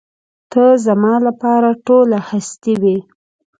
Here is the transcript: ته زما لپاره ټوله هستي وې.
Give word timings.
ته 0.51 0.63
زما 0.85 1.13
لپاره 1.27 1.69
ټوله 1.85 2.17
هستي 2.29 2.73
وې. 2.81 2.97